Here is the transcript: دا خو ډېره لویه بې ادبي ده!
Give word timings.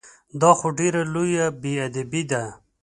دا 0.41 0.51
خو 0.57 0.67
ډېره 0.79 1.01
لویه 1.13 1.45
بې 1.61 1.73
ادبي 1.87 2.21
ده! 2.31 2.43